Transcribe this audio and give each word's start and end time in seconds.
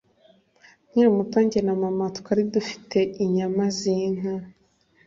nkiri 0.89 1.09
muto, 1.17 1.37
njye 1.45 1.59
na 1.67 1.73
mama 1.83 2.05
twari 2.17 2.43
dufite 2.53 2.99
inyama 3.23 3.63
z'inka 3.77 4.33